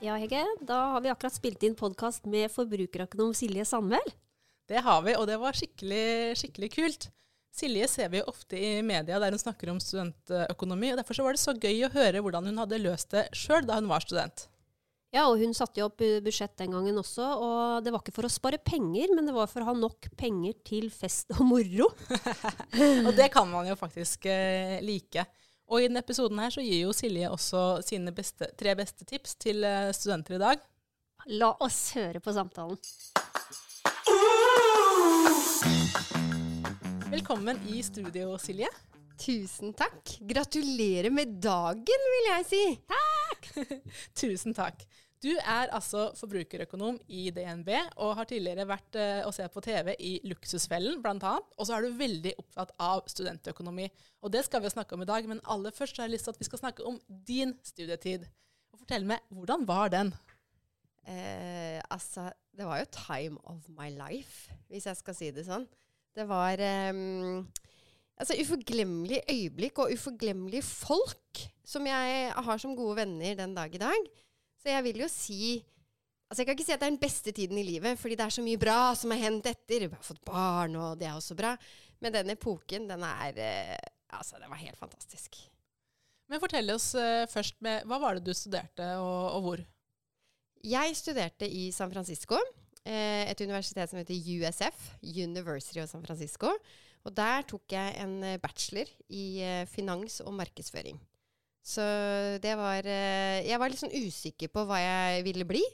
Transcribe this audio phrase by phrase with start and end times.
[0.00, 0.46] Ja, Hege.
[0.64, 4.06] Da har vi akkurat spilt inn podkast med forbrukerøkonom Silje Sandvel.
[4.64, 7.10] Det har vi, og det var skikkelig, skikkelig kult.
[7.52, 10.94] Silje ser vi ofte i media der hun snakker om studentøkonomi.
[10.94, 13.68] og Derfor så var det så gøy å høre hvordan hun hadde løst det sjøl
[13.68, 14.46] da hun var student.
[15.12, 17.26] Ja, og hun satte jo opp budsjett den gangen også.
[17.36, 20.14] Og det var ikke for å spare penger, men det var for å ha nok
[20.16, 21.90] penger til fest og moro.
[23.04, 25.28] og det kan man jo faktisk eh, like.
[25.70, 29.36] Og i denne episoden her så gir jo Silje også sine beste, tre beste tips
[29.38, 30.64] til eh, studenter i dag.
[31.30, 32.78] La oss høre på samtalen.
[37.12, 38.66] Velkommen i studio, Silje.
[39.20, 40.16] Tusen takk.
[40.26, 42.64] Gratulerer med dagen, vil jeg si.
[42.90, 43.50] Takk!
[44.24, 44.82] Tusen takk.
[45.20, 47.68] Du er altså forbrukerøkonom i DNB
[48.00, 51.34] og har tidligere vært uh, se sett på TV i Luksusfellen bl.a.
[51.58, 53.90] Og så er du veldig opptatt av studentøkonomi.
[54.24, 56.32] Og det skal vi snakke om i dag, men aller først har jeg lyst til
[56.32, 56.96] at vi skal snakke om
[57.28, 58.24] din studietid.
[58.72, 60.14] Og Fortell meg, hvordan var den?
[61.04, 65.68] Eh, altså, det var jo time of my life, hvis jeg skal si det sånn.
[66.16, 67.44] Det var um,
[68.16, 73.84] altså, uforglemmelige øyeblikk og uforglemmelige folk som jeg har som gode venner den dag i
[73.84, 74.10] dag.
[74.60, 75.60] Så jeg vil jo si
[76.30, 78.22] Altså Jeg kan ikke si at det er den beste tiden i livet, fordi det
[78.22, 79.88] er så mye bra som har hendt etter.
[79.88, 81.56] Vi har fått barn, og det er også bra.
[81.98, 85.40] Men den epoken, den er eh, Altså, den var helt fantastisk.
[86.30, 89.64] Men fortell oss uh, først med Hva var det du studerte, og, og hvor?
[90.62, 92.38] Jeg studerte i San Francisco.
[92.84, 96.52] Eh, et universitet som heter USF, University of San Francisco.
[97.04, 101.00] Og der tok jeg en eh, bachelor i eh, finans og markedsføring.
[101.60, 101.84] Så
[102.40, 105.60] det var eh, Jeg var litt sånn usikker på hva jeg ville bli.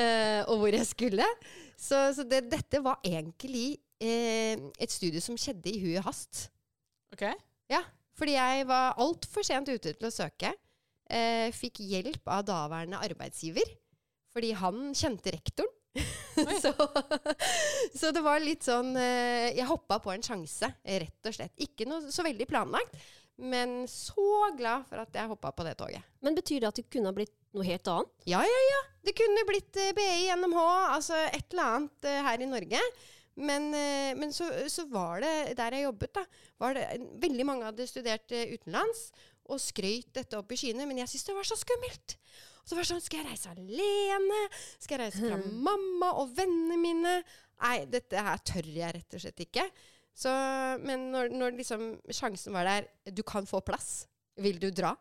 [0.00, 1.26] eh, og hvor jeg skulle.
[1.76, 6.46] Så, så det, dette var egentlig eh, et studie som skjedde i huet hast.
[7.14, 7.26] Ok.
[7.72, 7.82] Ja,
[8.16, 10.54] fordi jeg var altfor sent ute til å søke.
[11.06, 13.68] Eh, fikk hjelp av daværende arbeidsgiver,
[14.34, 15.72] fordi han kjente rektoren.
[16.62, 16.72] så,
[17.94, 21.54] så, det var litt sånn eh, Jeg hoppa på en sjanse, rett og slett.
[21.62, 22.96] Ikke noe så veldig planlagt,
[23.42, 26.04] men så glad for at jeg hoppa på det toget.
[26.24, 28.14] Men betyr det at det kunne ha blitt noe helt annet?
[28.28, 28.80] Ja, ja, ja.
[29.06, 30.64] Det kunne blitt uh, BI, NMH,
[30.96, 32.82] altså et eller annet uh, her i Norge.
[33.36, 33.66] Men,
[34.16, 36.22] men så, så, var det der jeg jobbet, da,
[36.56, 36.86] var det
[37.20, 39.10] veldig mange hadde studert utenlands
[39.52, 42.16] og skrøyt dette opp i skyene, men jeg syntes det var så skummelt.
[42.66, 44.40] Så var det sånn Skal jeg reise alene?
[44.82, 45.60] Skal jeg reise fra hmm.
[45.66, 47.16] mamma og vennene mine?
[47.62, 49.64] Nei, dette her tør jeg rett og slett ikke.
[50.16, 50.32] Så,
[50.82, 54.06] men når, når liksom sjansen var der Du kan få plass.
[54.40, 54.94] Vil du dra?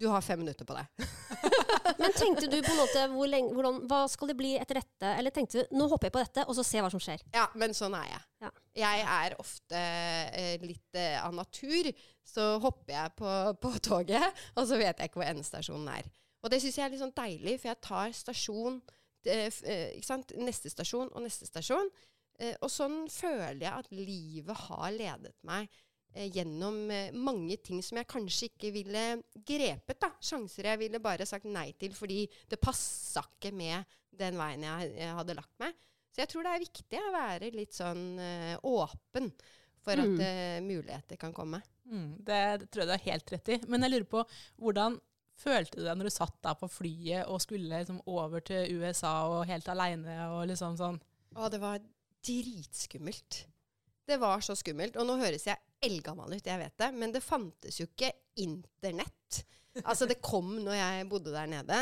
[0.00, 1.06] Du har fem minutter på deg.
[2.00, 5.12] men tenkte du på en måte hvor lenge, hvordan, Hva skal det bli etter dette?
[5.18, 7.24] Eller tenkte du nå hopper jeg på dette, og så ser jeg hva som skjer?
[7.34, 8.22] Ja, men sånn er jeg.
[8.44, 8.52] Ja.
[8.80, 9.82] Jeg er ofte
[10.40, 11.90] eh, litt eh, av natur.
[12.26, 16.10] Så hopper jeg på, på, toget, og så vet jeg ikke hvor endestasjonen er.
[16.40, 18.80] Og det syns jeg er litt sånn deilig, for jeg tar stasjon
[19.28, 21.90] eh, eh Neste stasjon og neste stasjon.
[22.40, 25.70] Eh, og sånn føler jeg at livet har ledet meg
[26.10, 26.88] gjennom
[27.22, 29.02] mange ting som jeg kanskje ikke ville
[29.46, 30.00] grepet.
[30.02, 30.08] da.
[30.18, 33.86] Sjanser jeg ville bare sagt nei til fordi det passa ikke med
[34.18, 35.76] den veien jeg, jeg, hadde lagt meg.
[36.10, 39.30] Så jeg tror det er viktig å være litt sånn eh, åpen
[39.86, 40.66] for at mm.
[40.66, 41.62] muligheter kan komme.
[41.86, 43.60] Mm, det, det tror jeg du har helt rett i.
[43.70, 44.24] Men jeg lurer på
[44.60, 44.98] hvordan
[45.40, 49.14] følte du deg når du satt der på flyet og skulle liksom over til USA
[49.30, 51.00] og helt aleine og liksom sånn?
[51.36, 51.80] Å, det var
[52.26, 53.44] dritskummelt.
[54.10, 54.98] Det var så skummelt.
[55.00, 58.12] Og nå høres jeg eldgammel ut, jeg vet det, men det fantes jo ikke
[58.42, 59.44] internett.
[59.84, 61.76] Altså, det kom når jeg bodde der nede.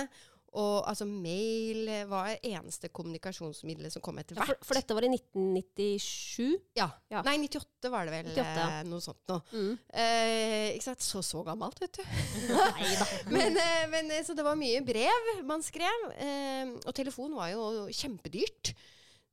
[0.57, 4.49] Og altså, mail var det eneste kommunikasjonsmiddelet som kom etter hvert.
[4.49, 6.57] Ja, for, for, dette var i 1997?
[6.79, 6.89] Ja.
[7.13, 7.23] ja.
[7.27, 8.31] Nei, 98 var det vel.
[8.33, 8.69] 98, ja.
[8.79, 9.43] eh, noe sånt noe.
[9.53, 9.73] Mm.
[9.93, 11.05] Eh, ikke sant?
[11.05, 12.05] Så så gammelt, vet du.
[12.55, 13.09] Nei da.
[13.37, 16.07] men, eh, men, eh, så det var mye brev man skrev.
[16.17, 18.73] Eh, og telefon var jo kjempedyrt.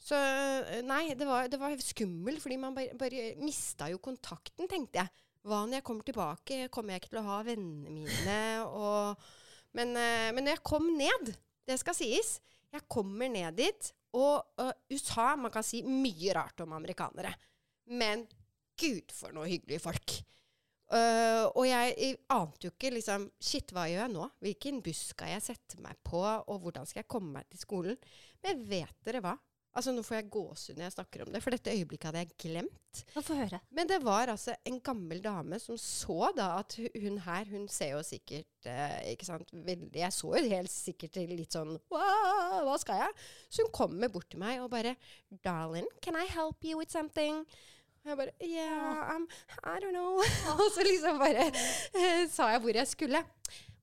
[0.06, 4.68] Så eh, nei, det var, det var skummelt, fordi man bare, bare mista jo kontakten,
[4.70, 5.24] tenkte jeg.
[5.46, 6.62] Hva når jeg kommer tilbake?
[6.74, 8.40] Kommer jeg ikke til å ha vennene mine?
[8.66, 9.26] og
[9.76, 11.34] men, uh, men når jeg kom ned,
[11.66, 12.38] det skal sies
[12.74, 17.34] Jeg kommer ned dit, og uh, USA Man kan si mye rart om amerikanere.
[17.92, 18.26] Men
[18.80, 20.18] Gud, for noe hyggelige folk.
[20.86, 24.28] Uh, og jeg, jeg, ante jo ikke liksom Shit, hva gjør jeg nå?
[24.46, 26.22] Hvilken buss skal jeg sette meg på?
[26.22, 27.98] Og hvordan skal jeg komme meg til skolen?
[28.46, 29.34] Men vet dere hva?
[29.76, 32.36] Altså Nå får jeg gåsehud når jeg snakker om det, for dette øyeblikket hadde jeg
[32.40, 33.02] glemt.
[33.12, 33.60] Få høre.
[33.76, 37.92] Men det var altså en gammel dame som så da at hun her Hun ser
[37.92, 43.18] jo sikkert eh, ikke sant, Jeg så jo helt sikkert litt sånn Hva skal jeg?
[43.52, 44.96] Så hun kommer bort til meg og bare
[45.44, 47.44] Darling, can I help you with something?
[48.06, 49.28] Og jeg bare Yeah, I'm,
[49.60, 50.24] I don't know.
[50.62, 53.26] og så liksom bare eh, sa jeg hvor jeg skulle.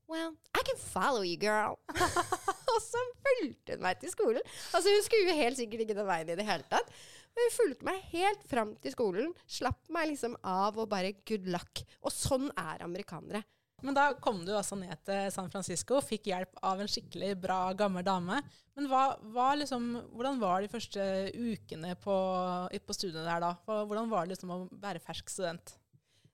[0.08, 1.76] Well, I can follow you, girl.
[3.22, 4.52] fulgte hun meg til skolen.
[4.72, 6.92] Altså Hun skulle jo helt sikkert ikke den veien i det hele tatt.
[7.32, 9.32] Men hun fulgte meg helt fram til skolen.
[9.48, 11.84] Slapp meg liksom av og bare good luck.
[12.04, 13.44] Og sånn er amerikanere.
[13.82, 17.58] Men da kom du altså ned til San Francisco, fikk hjelp av en skikkelig bra,
[17.74, 18.38] gammel dame.
[18.78, 19.02] Men hva,
[19.34, 22.16] hva liksom, hvordan var de første ukene på,
[22.70, 23.56] på studiet der da?
[23.66, 25.74] Hvordan var det liksom å være fersk student?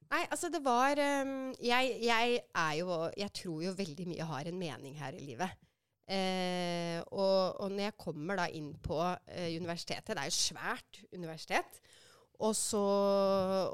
[0.09, 4.49] Nei, altså det var um, jeg, jeg, er jo Jeg tror jo veldig mye har
[4.49, 5.67] en mening her i livet.
[6.09, 8.97] Eh, og, og, når jeg kommer da inn på
[9.29, 11.81] eh, universitetet Det er jo svært universitet.
[12.39, 12.81] Og så,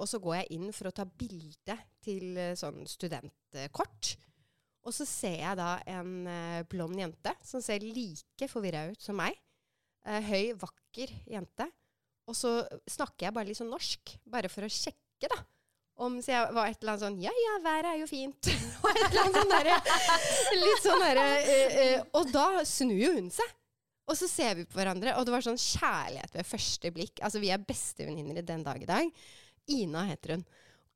[0.00, 4.14] og så, går jeg inn for å ta bilde til uh, sånn studentkort.
[4.84, 9.16] Og så ser jeg da en eh, blond jente som ser like forvirra ut som
[9.20, 9.36] meg.
[10.04, 11.68] Uh, høy, vakker jente.
[12.28, 12.56] Og så
[12.88, 15.38] snakker jeg bare litt sånn norsk, bare for å sjekke, da.
[15.94, 18.48] Om så jeg var et eller annet sånn Ja, ja, været er jo fint.
[18.82, 19.76] og et eller annet sånn derre
[20.58, 23.54] Litt sånn derre Og da snur jo hun seg.
[24.04, 27.22] Og så ser vi på hverandre, og det var sånn kjærlighet ved første blikk.
[27.24, 29.22] Altså, vi er bestevenninner den dag i dag.
[29.72, 30.42] Ina heter hun.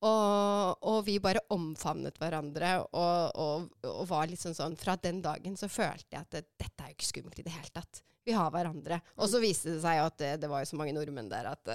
[0.04, 5.18] Og, og vi bare omfavnet hverandre og, og, og, var litt sånn sånn Fra den
[5.24, 8.04] dagen så følte jeg at dette er jo ikke skummelt i det hele tatt.
[8.28, 9.00] Vi har hverandre.
[9.16, 11.70] Og så viste det seg at det, det var jo så mange nordmenn der at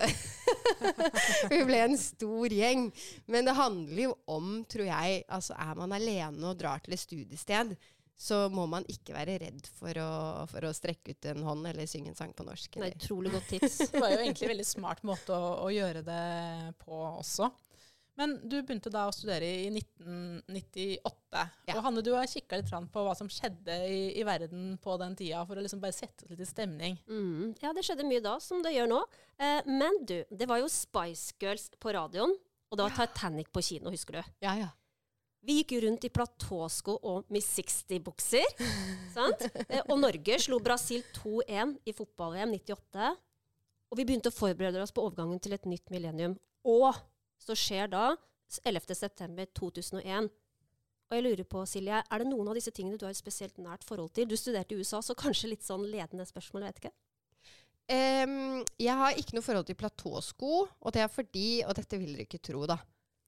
[1.51, 2.85] vi ble en stor gjeng.
[3.25, 7.01] Men det handler jo om, tror jeg, altså er man alene og drar til et
[7.01, 7.73] studiested,
[8.13, 10.11] så må man ikke være redd for å,
[10.51, 12.77] for å, strekke ut en hånd eller synge en sang på norsk.
[12.77, 13.79] Det er utrolig godt tips.
[13.95, 16.23] det var jo egentlig en veldig smart måte å, å, gjøre det
[16.83, 17.49] på også.
[18.19, 21.45] Men du begynte da å studere i 1998.
[21.65, 21.75] Ja.
[21.75, 25.15] Og Hanne, du har kikka litt på hva som skjedde i, i, verden på den
[25.17, 26.99] tida, for å liksom bare sette litt i stemning.
[27.09, 27.55] Mm.
[27.63, 29.01] Ja, det skjedde mye da, som det gjør nå.
[29.41, 32.37] Eh, men du, det var jo Spice Girls på radioen,
[32.69, 33.07] og det var ja.
[33.07, 34.33] Titanic på kino, husker du?
[34.45, 34.69] Ja, ja.
[35.43, 38.45] Vi gikk jo rundt i platåsko og Miss 60-bukser.
[39.67, 43.09] eh, og Norge slo Brasil 2-1 i fotball-VM 98.
[43.91, 46.37] Og vi begynte å forberede oss på overgangen til et nytt millennium.
[46.63, 46.93] Og
[47.43, 48.13] så skjer da
[48.63, 50.31] 11.9.2001.
[51.09, 53.59] Og jeg lurer på, Silje, er det noen av disse tingene du har et spesielt
[53.61, 54.27] nært forhold til?
[54.29, 56.95] Du studerte i USA, så kanskje litt sånn ledende spørsmål, jeg vet ikke.
[57.83, 62.13] Um, jeg har ikke noe forhold til platåsko, og det er fordi Og dette vil
[62.15, 62.77] dere ikke tro, da.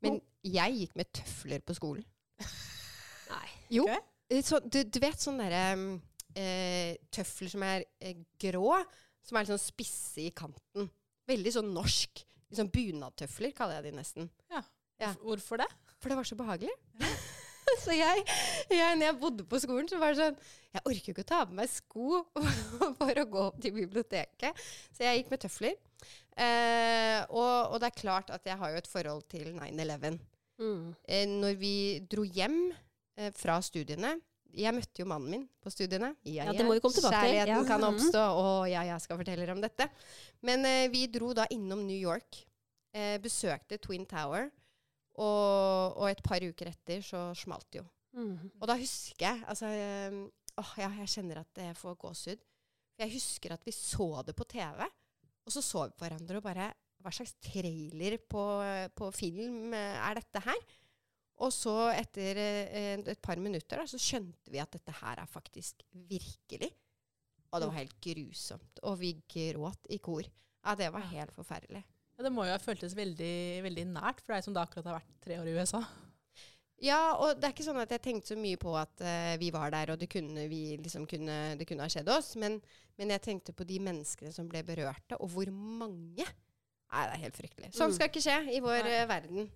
[0.05, 2.05] Men jeg gikk med tøfler på skolen.
[3.33, 3.47] Nei.
[3.73, 3.83] Jo.
[3.83, 4.01] Okay.
[4.31, 5.97] Eh, så, du, du, vet sånne derre
[6.39, 8.79] eh, tøfler som er eh, grå,
[9.25, 10.89] som er litt sånn spisse i kanten.
[11.29, 12.23] Veldig sånn norsk.
[12.53, 14.29] Sånn bunadtøfler kaller jeg de nesten.
[14.53, 14.61] Ja.
[15.01, 15.13] ja.
[15.23, 15.69] Hvorfor det?
[15.97, 16.75] For det var så behagelig.
[17.83, 18.21] så jeg,
[18.69, 20.37] jeg, når jeg bodde på skolen, så var det sånn
[20.75, 22.21] Jeg orker jo ikke å ta på meg sko
[22.99, 24.63] for å gå opp til biblioteket.
[24.93, 25.75] Så jeg gikk med tøfler.
[26.35, 30.19] Eh, og, og, det er klart at jeg har jo et forhold til 9-11.
[30.61, 30.95] Mm.
[31.07, 31.75] Eh, når vi
[32.11, 32.59] dro hjem
[33.17, 34.15] eh, fra studiene
[34.55, 36.13] Jeg møtte jo mannen min på studiene.
[36.23, 37.33] Ja, ja det må vi komme tilbake til.
[37.33, 37.69] Kjærligheten ja.
[37.69, 37.87] kan mm.
[37.89, 39.87] oppstå, og ja, jeg skal fortelle dere om dette.
[40.47, 42.39] Men eh, vi dro da innom New York.
[42.95, 44.47] Eh, besøkte Twin Tower.
[45.15, 47.85] Og, og, et par uker etter så smalt det jo.
[48.15, 48.51] Mm.
[48.59, 50.17] Og da husker jeg altså, eh,
[50.59, 52.47] åh, ja, Jeg kjenner at jeg får gåsehud.
[53.03, 54.87] Jeg husker at vi så det på TV.
[55.45, 56.71] Og så så vi på hverandre og bare
[57.03, 58.43] Hva slags trailer på,
[58.97, 60.63] på film er dette her?
[61.43, 65.27] Og så, etter eh, et par minutter, da, så skjønte vi at dette her er
[65.27, 66.71] faktisk virkelig.
[67.51, 68.81] Og det var helt grusomt.
[68.87, 70.23] Og vi gråt i kor.
[70.65, 71.83] Ja, det var helt forferdelig.
[72.15, 74.99] Ja, Det må jo ha føltes veldig, veldig nært for deg som da akkurat har
[75.01, 75.83] vært tre år i USA.
[76.83, 79.47] Ja, og det er ikke sånn at jeg tenkte så mye på at uh, vi
[79.55, 80.47] var der, og det kunne,
[80.83, 82.33] liksom kunne, det kunne ha skjedd oss.
[82.39, 82.57] Men,
[82.99, 86.25] men, jeg tenkte på de menneskene som ble berørte, og hvor mange.
[86.25, 87.71] Nei, det er helt fryktelig.
[87.75, 87.95] Sånn mm.
[87.95, 89.47] skal ikke skje i vår uh, verden.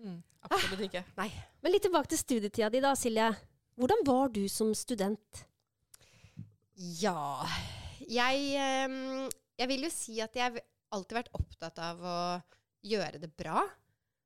[0.00, 1.04] Mm, absolutt ikke.
[1.14, 1.30] Ah, nei.
[1.64, 3.30] Men litt tilbake til studietida di, da, Silje.
[3.80, 5.44] Hvordan var du som student?
[6.74, 7.46] Ja
[8.02, 8.38] Jeg,
[8.90, 9.26] um,
[9.58, 10.58] jeg vil jo si at jeg har
[10.94, 12.18] alltid vært opptatt av å
[12.84, 13.62] gjøre det bra.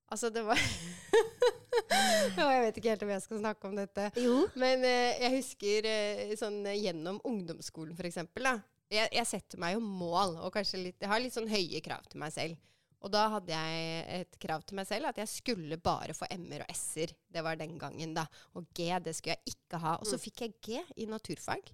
[0.09, 0.59] Altså, det var
[2.39, 4.09] Jeg vet ikke helt om jeg skal snakke om dette.
[4.21, 4.41] Jo.
[4.59, 8.49] Men eh, jeg husker eh, sånn gjennom ungdomsskolen, for eksempel.
[8.49, 8.55] Da.
[8.93, 12.23] Jeg, jeg, setter meg jo mål, og litt, jeg har litt sånn høye krav til
[12.23, 12.59] meg selv.
[13.05, 16.65] Og da hadde jeg et krav til meg selv at jeg skulle bare få M-er
[16.65, 17.15] og S-er.
[17.31, 18.27] Det var den gangen, da.
[18.59, 19.99] Og G, det skulle jeg ikke ha.
[20.01, 21.71] Og så fikk jeg G i naturfag.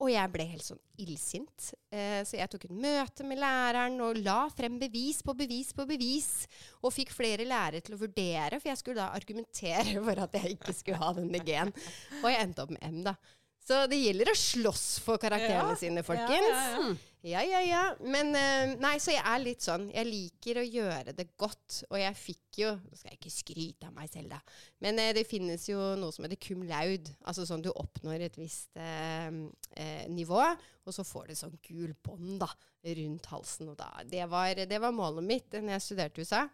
[0.00, 1.66] Og jeg ble helt sånn illsint.
[1.92, 5.84] Eh, så jeg tok et møte med læreren og la frem bevis på bevis på
[5.88, 6.30] bevis.
[6.80, 10.56] Og fikk flere lærere til å vurdere, for jeg skulle da argumentere for at jeg
[10.56, 11.74] ikke skulle ha denne G-en.
[12.22, 13.14] Og jeg endte opp med M, da.
[13.66, 15.78] Så det gjelder å slåss for karakterene Ja.
[15.78, 16.50] sine, folkens.
[16.50, 16.96] ja, ja.
[17.20, 17.80] Ja, ja, ja.
[18.00, 19.90] Men eh, nei, så jeg er litt sånn.
[19.92, 21.82] Jeg liker å gjøre det godt.
[21.90, 24.38] Og jeg fikk jo Nå skal jeg ikke skryte av meg selv, da.
[24.80, 27.10] Men eh, det finnes jo noe som heter cum laud.
[27.28, 31.92] Altså sånn du oppnår et visst eh, eh, nivå, og så får du sånn gul
[32.00, 32.48] bånd da,
[33.02, 33.68] rundt halsen.
[33.74, 36.46] Og da, det, var, det var målet mitt da jeg studerte i USA.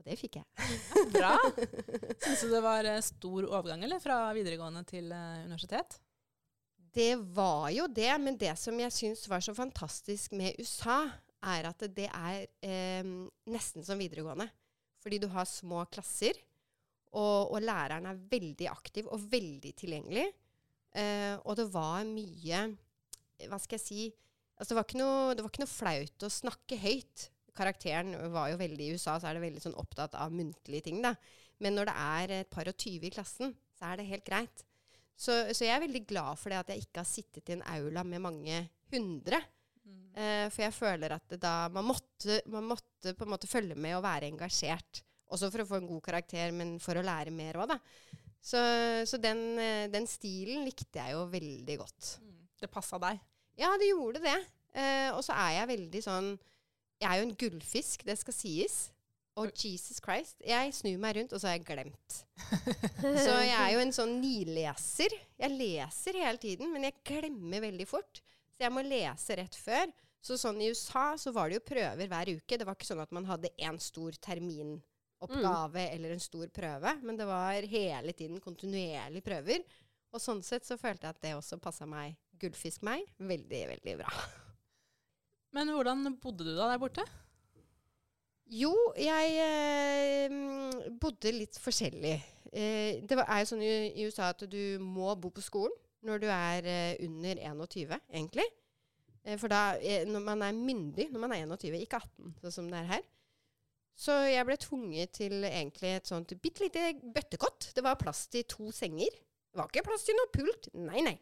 [0.00, 0.72] Og det fikk jeg.
[1.12, 1.36] Bra.
[2.24, 6.00] Syns du det var stor overgang eller, fra videregående til universitet?
[6.96, 11.02] Det var jo det, men det som jeg syns var så fantastisk med USA,
[11.44, 13.08] er at det er eh,
[13.52, 14.46] nesten som videregående.
[15.04, 16.38] Fordi du har små klasser,
[17.12, 20.24] og, og læreren er veldig aktiv og veldig tilgjengelig.
[20.96, 22.60] Eh, og det var mye
[23.50, 24.04] Hva skal jeg si
[24.56, 27.26] altså det, var noe, det var ikke noe flaut å snakke høyt.
[27.56, 31.02] Karakteren var jo veldig I USA så er det veldig sånn opptatt av muntlige ting.
[31.04, 31.12] da.
[31.60, 34.64] Men når det er et par og tyve i klassen, så er det helt greit.
[35.16, 37.64] Så, så jeg er veldig glad for det at jeg ikke har sittet i en
[37.72, 38.58] aula med mange
[38.92, 39.40] hundre.
[40.16, 43.76] Eh, for jeg føler at det da man måtte, man måtte på en måte følge
[43.76, 45.02] med og være engasjert.
[45.32, 47.78] Også for å få en god karakter, men for å lære mer òg, da.
[48.46, 48.60] Så,
[49.10, 52.12] så den, eh, den stilen likte jeg jo veldig godt.
[52.60, 53.18] Det passa deg.
[53.58, 54.36] Ja, det gjorde det.
[54.76, 56.34] Eh, og så er jeg veldig sånn
[57.00, 58.76] Jeg er jo en gullfisk, det skal sies.
[59.36, 62.14] Og Jesus Christ, jeg snur meg rundt, og så har jeg glemt.
[63.02, 65.12] Så jeg er jo en sånn nileser.
[65.36, 68.22] Jeg leser hele tiden, men jeg glemmer veldig fort.
[68.56, 69.92] Så jeg må lese rett før.
[70.24, 72.56] Så sånn i USA så var det jo prøver hver uke.
[72.56, 77.20] Det var ikke sånn at man hadde én stor terminoppgave eller en stor prøve, men
[77.20, 79.62] det var hele tiden kontinuerlig prøver.
[80.16, 84.00] Og sånn sett så følte jeg at det også passa meg, gullfisk meg, veldig, veldig
[84.00, 84.16] bra.
[85.56, 87.04] Men hvordan bodde du da der borte?
[88.46, 92.14] Jo, jeg eh, bodde litt forskjellig.
[92.52, 95.74] Eh, det var, er jo sånn i, i USA at du må bo på skolen
[96.06, 98.46] når du er eh, under 21, egentlig.
[99.26, 102.54] Eh, for da, eh, når man er myndig når man er 21, ikke 18, sånn
[102.60, 103.08] som det er her.
[103.96, 107.70] Så jeg ble tvunget til egentlig et sånt bitte lite bøttekott.
[107.74, 109.08] Det var plass til to senger.
[109.50, 110.68] Det var ikke plass til noe pult.
[110.76, 111.16] Nei, nei.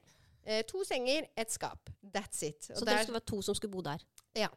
[0.44, 1.88] Eh, to senger, et skap.
[2.02, 2.66] That's it.
[2.74, 4.02] Og Så der- det skulle være to som skulle bo der.
[4.36, 4.50] ja.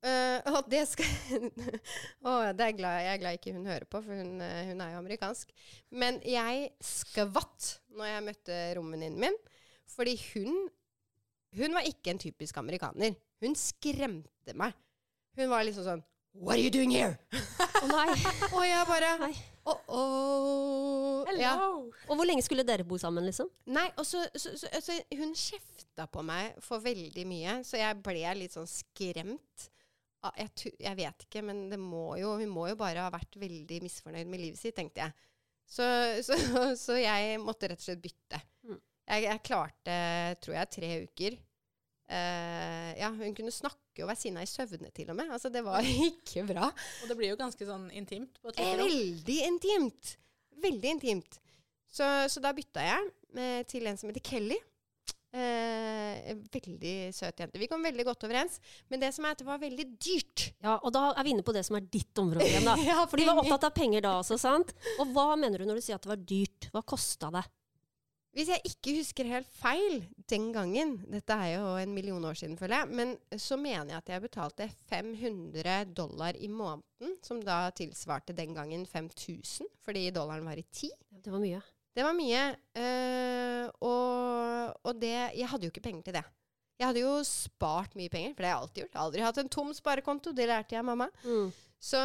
[0.00, 1.08] Eh, og det skal
[2.28, 4.80] oh, det er glad, jeg er glad ikke hun hører på, for hun, eh, hun
[4.80, 5.52] er jo amerikansk.
[5.92, 9.40] Men jeg skvatt når jeg møtte romvenninnen min,
[9.90, 10.68] fordi hun
[11.50, 13.16] Hun var ikke en typisk amerikaner.
[13.42, 14.70] Hun skremte meg.
[15.34, 17.16] Hun var liksom sånn What are you doing here?
[17.82, 18.12] Å nei.
[18.54, 19.32] Og jeg bare nei.
[19.66, 21.24] Oh, oh.
[21.26, 21.42] Hello.
[21.42, 21.56] Ja.
[22.06, 23.50] Og hvor lenge skulle dere bo sammen, liksom?
[23.66, 27.98] Nei, og så, så, så, så Hun kjefta på meg for veldig mye, så jeg
[28.06, 29.66] ble litt sånn skremt.
[30.22, 33.38] Ah, Jeg, jeg vet ikke, men det må jo, hun må jo bare ha vært
[33.40, 35.14] veldig misfornøyd med livet sitt, tenkte jeg.
[35.70, 35.86] Så,
[36.26, 36.36] så,
[36.76, 38.40] så jeg måtte rett og slett bytte.
[38.68, 38.80] Mm.
[39.10, 39.94] Jeg, jeg klarte,
[40.44, 41.38] tror jeg, tre uker.
[42.10, 45.30] Uh, ja, hun kunne snakke og være sinna i søvne til og med.
[45.30, 46.68] Altså, det var ikke bra.
[46.68, 48.40] Og det blir jo ganske sånn intimt.
[48.42, 50.16] på et Eh, veldig intimt.
[50.60, 51.38] Veldig intimt.
[51.90, 54.58] Så, så da bytta jeg med, til en som heter Kelly.
[55.30, 57.60] Eh, veldig søt jente.
[57.62, 58.58] Vi kom veldig godt overens.
[58.90, 60.48] Men det som er at det var veldig dyrt.
[60.58, 62.74] Ja, og da er vi inne på det som er ditt område igjen, da.
[62.90, 64.74] Ja, For de var opptatt av penger da også, sant?
[64.98, 66.70] Og hva mener du når du sier at det var dyrt?
[66.74, 67.46] Hva kosta det?
[68.30, 72.54] Hvis jeg ikke husker helt feil den gangen, dette er jo en million år siden,
[72.60, 77.64] føler jeg, men så mener jeg at jeg betalte 500 dollar i måneden, som da
[77.74, 80.92] tilsvarte den gangen 5000, fordi dollaren var i 10.
[81.24, 81.58] Det var mye.
[81.96, 82.42] Det var mye.
[82.78, 86.24] øh, og, og det Jeg hadde jo ikke penger til det.
[86.80, 88.92] Jeg hadde jo spart mye penger, for det har jeg alltid gjort.
[88.92, 90.32] Jeg har aldri hatt en tom sparekonto.
[90.32, 91.10] Det lærte jeg av mamma.
[91.24, 91.50] Mm.
[91.80, 92.00] Så,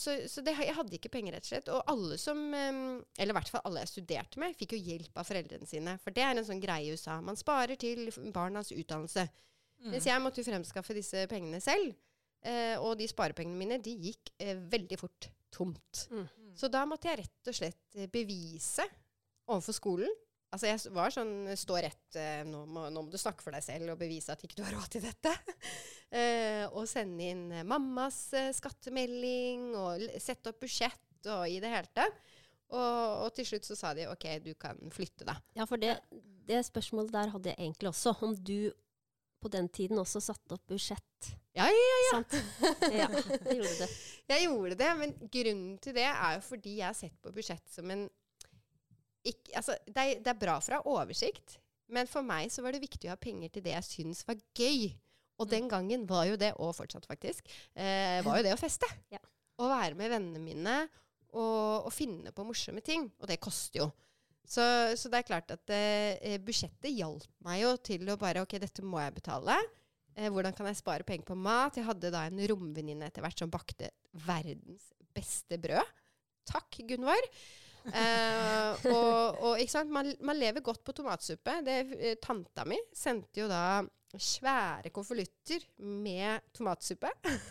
[0.00, 1.70] så, så det, jeg hadde ikke penger, rett og slett.
[1.72, 5.28] Og alle som Eller i hvert fall alle jeg studerte med, fikk jo hjelp av
[5.28, 5.96] foreldrene sine.
[6.04, 7.16] For det er en sånn greie i USA.
[7.24, 9.28] Man sparer til barnas utdannelse.
[9.80, 9.90] Mm.
[9.94, 11.96] Mens jeg måtte jo fremskaffe disse pengene selv.
[12.46, 16.06] Eh, og de sparepengene mine, de gikk eh, veldig fort tomt.
[16.12, 16.26] Mm.
[16.56, 18.86] Så da måtte jeg rett og slett eh, bevise
[19.46, 20.14] overfor skolen
[20.54, 23.64] Altså jeg var sånn Stå rett eh, nå, må, nå må du snakke for deg
[23.64, 25.32] selv og bevise at ikke du har råd til dette.
[26.18, 28.20] eh, og sende inn eh, mammas
[28.56, 32.22] skattemelding og sette opp budsjett og i det hele tatt.
[32.66, 35.36] Og, og til slutt så sa de OK, du kan flytte, da.
[35.54, 35.98] Ja, for det,
[36.48, 38.14] det spørsmålet der hadde jeg egentlig også.
[38.26, 38.72] Om du
[39.46, 41.30] på den tiden også satt opp budsjett.
[41.56, 42.20] Ja, ja, ja.
[42.90, 43.08] Ja,
[43.46, 43.90] jeg gjorde det.
[44.26, 47.62] Jeg gjorde det, men grunnen til det er jo fordi jeg har sett på budsjett
[47.70, 48.00] som en
[49.22, 51.60] ikke, altså, det, er, det er bra for å ha oversikt,
[51.94, 54.40] men for meg så var det viktig å ha penger til det jeg syns var
[54.58, 54.88] gøy.
[55.38, 57.46] Og den gangen var jo det, og fortsatt faktisk,
[57.78, 58.88] eh, var jo det å feste.
[59.14, 59.22] Ja.
[59.62, 60.76] Å være med vennene mine
[61.36, 63.06] og, og finne på morsomme ting.
[63.20, 63.88] Og det koster jo.
[64.46, 64.62] Så,
[64.94, 68.84] så det er klart at eh, budsjettet hjalp meg jo til å bare Ok, dette
[68.86, 69.58] må jeg betale.
[70.16, 71.76] Eh, hvordan kan jeg spare penger på mat?
[71.76, 73.90] Jeg hadde da en romvenninne etter hvert som bakte
[74.26, 75.94] verdens beste brød.
[76.46, 77.26] Takk, Gunvor.
[77.86, 79.92] Eh, og, og ikke sant?
[79.92, 81.60] Man, man, lever godt på tomatsuppe.
[81.66, 83.82] Det, eh, tanta mi sendte jo da
[84.16, 87.10] svære konvolutter med tomatsuppe.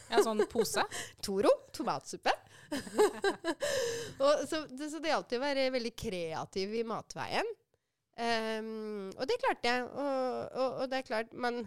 [0.09, 0.85] Ja, sånn pose?
[1.25, 2.33] Toro tomatsuppe.
[4.49, 7.49] så, det, så, det gjaldt å være veldig kreativ i matveien.
[8.15, 9.87] Um, og det klarte jeg.
[9.89, 11.65] Og, og, og, det er klart, man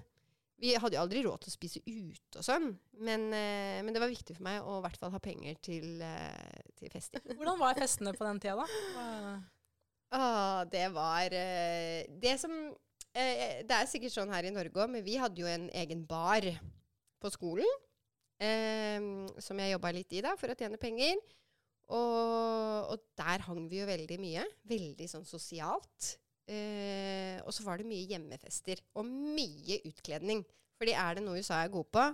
[0.59, 2.73] Vi hadde jo aldri råd til å spise ute og sånn,
[3.05, 6.01] men, uh, men det var viktig for meg å i hvert fall ha penger til,
[6.03, 7.23] uh, til festing.
[7.39, 9.37] Hvordan var festene på den tida, da?
[10.09, 12.53] Ah, det var uh, Det som
[13.13, 16.47] Det er sikkert sånn her i Norge òg, men vi hadde jo en egen bar
[17.19, 17.69] på skolen.
[18.39, 21.19] Um, som jeg jobba litt i da, for å tjene penger.
[21.89, 24.45] Og, og, der hang vi jo veldig mye.
[24.69, 26.15] Veldig sånn sosialt.
[26.49, 28.83] Eh, og så var det mye hjemmefester.
[29.01, 30.45] Og mye utkledning.
[30.79, 32.05] Fordi er det noe USA er god på,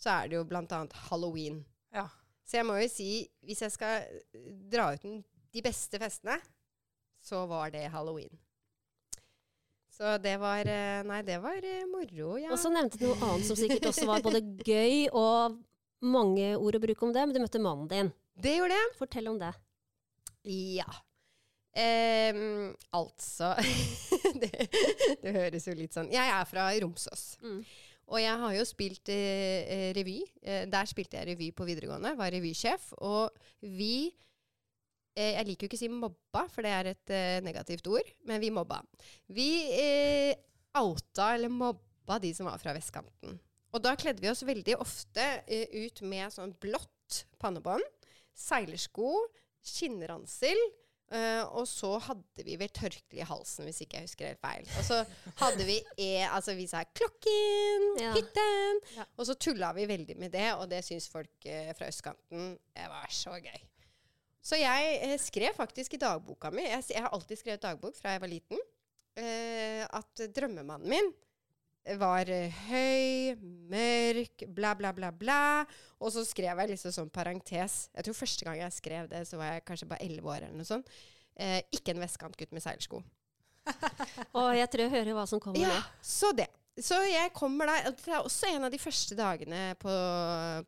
[0.00, 0.80] så er det jo bl.a.
[1.10, 1.60] halloween.
[1.94, 2.06] Ja.
[2.44, 3.10] Så jeg må jo si,
[3.44, 4.06] hvis jeg skal
[4.72, 6.38] dra ut de beste festene,
[7.24, 8.32] så var det halloween.
[9.94, 12.50] Så det var eh, Nei, det var eh, moro, ja.
[12.50, 15.60] Og så nevnte du noe annet som sikkert også var både gøy og
[16.04, 18.12] mange ord å bruke om det, men du møtte mannen din.
[18.34, 18.92] Det gjorde jeg.
[18.98, 19.50] Fortell om det.
[20.44, 20.88] Ja.
[21.74, 23.48] Um, altså
[24.42, 24.50] det,
[25.24, 27.24] det, høres jo litt sånn Jeg er fra Romsås.
[27.42, 27.64] Mm.
[28.12, 30.18] Og jeg har jo spilt eh, revy.
[30.44, 32.12] Eh, der spilte jeg revy på videregående.
[32.18, 32.90] Var revysjef.
[33.00, 33.32] Og
[33.64, 34.12] vi
[35.16, 38.12] eh, Jeg liker jo ikke å si mobba, for det er et eh, negativt ord.
[38.28, 38.82] Men vi mobba.
[39.32, 39.48] Vi
[39.80, 40.36] eh,
[40.76, 43.40] outa eller mobba de som var fra vestkanten.
[43.74, 47.84] Og da kledde vi oss veldig ofte uh, ut med sånn blått pannebånd,
[48.38, 49.10] seilersko,
[49.64, 50.58] skinnransel.
[51.14, 54.70] Uh, og så hadde vi vel tørkle i halsen, hvis ikke jeg husker helt feil.
[54.80, 55.02] Og så
[55.42, 58.14] hadde vi e, altså vi sa 'klokken', ja.
[58.16, 58.80] 'hytten'.
[58.96, 59.04] Ja.
[59.18, 62.88] Og så tulla vi veldig med det, og det syns folk uh, fra østkanten det
[62.90, 63.60] var så gøy.
[64.44, 68.16] Så jeg uh, skrev faktisk i dagboka mi Jeg, jeg har alltid skrevet dagbok fra
[68.16, 68.70] jeg var liten.
[69.14, 71.12] at drømmemannen min
[72.00, 72.30] var
[72.68, 73.34] høy,
[73.70, 75.40] mørk, bla, bla, bla, bla.
[76.00, 77.88] Og så skrev jeg liksom sånn parentes.
[77.94, 80.56] Jeg tror første gang jeg skrev det, så var jeg kanskje bare elleve år eller
[80.56, 80.90] noe sånt.
[81.36, 83.02] Eh, ikke en vestkantgutt med seilsko.
[84.38, 85.80] og jeg tror jeg hører hva som kommer ja.
[86.04, 86.48] Så det.
[86.74, 89.94] Så jeg kommer der Det er også en av de første dagene på,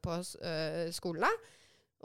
[0.05, 1.27] på uh, skolen.
[1.27, 1.53] da.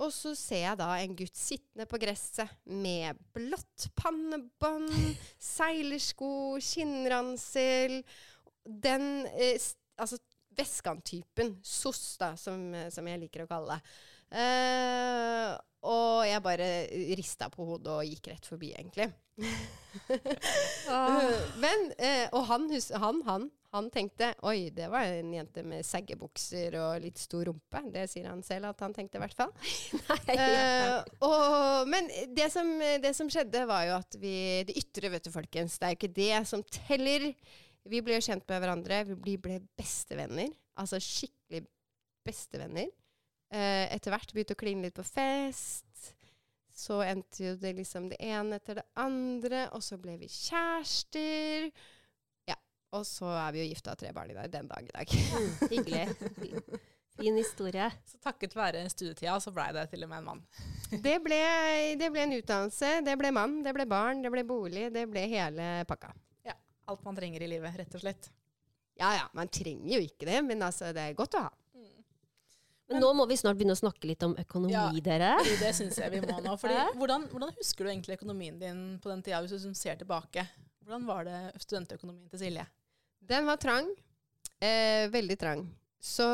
[0.02, 4.90] Og så ser jeg da en gutt sittende på gresset med blått pannebånd,
[5.54, 8.00] seilersko, skinnransel
[8.66, 9.60] den eh,
[10.02, 10.18] Altså
[10.58, 13.94] vestkanttypen, SOS, da, som, som, jeg liker å kalle det.
[14.32, 15.58] Uh,
[15.92, 16.68] og jeg bare
[17.20, 19.10] rista på hodet og gikk rett forbi, egentlig.
[20.92, 21.32] ah.
[21.64, 22.68] Men, uh, og han,
[23.02, 27.82] han, han, han, tenkte Oi, det var en jente med seggebukser og litt stor rumpe.
[27.92, 29.52] Det sier han selv at han tenkte, i hvert fall.
[31.26, 32.72] uh, men det som,
[33.02, 34.36] det som, skjedde, var jo at vi
[34.70, 35.80] Det ytre, vet du, folkens.
[35.80, 37.32] Det er jo ikke det som teller.
[37.90, 39.04] Vi ble kjent med hverandre.
[39.26, 40.52] Vi ble bestevenner.
[40.80, 41.64] Altså skikkelig
[42.26, 42.92] bestevenner.
[43.52, 46.14] Eh, etter hvert begynte å kline litt på fest.
[46.72, 51.68] Så endte jo det liksom det ene etter det andre, og så ble vi kjærester.
[52.48, 52.56] Ja.
[52.96, 55.18] Og så er vi jo gifta og tre barn i dag den dag i dag.
[55.18, 56.06] Ja, hyggelig.
[57.20, 57.90] Fin historie.
[58.08, 60.46] Så takket være studietida så blei det til og med en mann.
[61.06, 61.44] det, ble,
[62.00, 65.28] det ble en utdannelse, det ble mann, det ble barn, det ble bolig, det ble
[65.34, 66.16] hele pakka
[66.92, 68.30] alt man trenger i livet, rett og slett.
[69.00, 71.52] Ja ja, man trenger jo ikke det, men altså, det er godt å ha.
[71.74, 71.88] Mm.
[72.92, 75.32] Men nå må vi snart begynne å snakke litt om økonomi, ja, dere.
[75.62, 76.58] Det syns jeg vi må nå.
[76.60, 80.46] Fordi, hvordan, hvordan, husker du egentlig økonomien din på den tida, hvis du ser tilbake?
[80.84, 82.66] Hvordan var det studentøkonomien til Silje?
[83.32, 83.90] Den var trang.
[84.62, 85.66] Eh, veldig trang.
[86.02, 86.26] Så,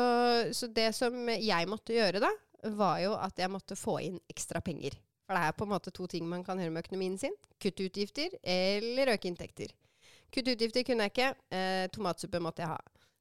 [0.52, 2.30] så, det som jeg måtte gjøre da,
[2.74, 4.96] var jo at jeg måtte få inn ekstra penger.
[5.28, 7.34] For det er på en måte to ting man kan gjøre med økonomien sin.
[7.60, 9.74] Kutte utgifter eller øke inntekter.
[10.34, 11.32] Kutte utgifter kunne jeg ikke.
[11.54, 12.78] Eh, tomatsuppe måtte jeg ha.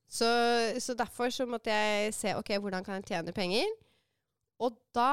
[0.08, 0.28] Så,
[0.80, 3.67] så, derfor så måtte jeg se ok, hvordan kan jeg tjene penger.
[4.63, 5.12] Og da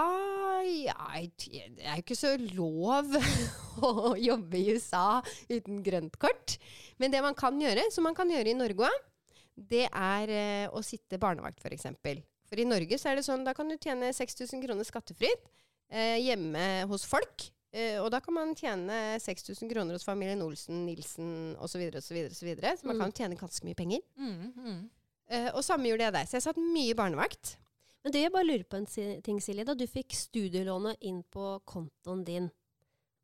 [0.64, 0.96] ja,
[1.37, 3.11] Det er jo ikke så lov
[3.88, 6.57] å jobbe i USA uten grønt kort.
[6.98, 9.11] Men det man kan gjøre, som man kan gjøre i Norge òg,
[9.54, 11.90] det er eh, å sitte barnevakt, f.eks.
[12.02, 15.44] For, for i Norge så er det sånn, da kan du tjene 6000 kroner skattefritt
[15.92, 17.50] eh, hjemme hos folk.
[17.74, 21.74] Eh, og da kan man tjene 6000 kroner hos familien Olsen, Nilsen osv.
[21.98, 23.02] Så, videre, og så, videre, så man Mm.
[23.08, 24.04] kan tjene ganske mye penger.
[24.16, 24.82] Mm, mm.
[25.24, 26.26] Uh, og samme gjorde jeg der.
[26.28, 27.56] Så jeg satt mye barnevakt.
[28.04, 28.87] Men det jeg bare lurer på en
[29.24, 29.64] ting, Silje.
[29.64, 32.50] Da du fikk studielånet inn på kontoen din,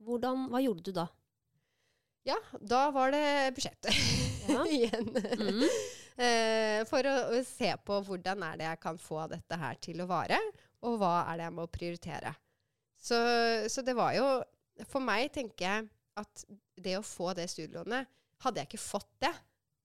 [0.02, 1.06] hvordan, hva gjorde du da?
[2.24, 3.22] Ja, da var det
[3.54, 3.94] budsjettet
[4.48, 4.64] Ja.
[4.74, 5.06] igjen.
[5.38, 5.62] Mm.
[5.62, 10.00] uh, for å, å se på hvordan er det jeg kan få dette her til
[10.02, 10.40] å vare,
[10.82, 12.34] og hva er det jeg må prioritere.
[13.00, 13.16] Så,
[13.72, 14.26] så det var jo
[14.90, 15.86] For meg tenker jeg
[16.20, 16.42] at
[16.80, 18.08] det å få det studielånet
[18.44, 19.32] Hadde jeg ikke fått det,